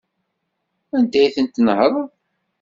[0.97, 1.93] Anda ay ten-tnehṛeḍ?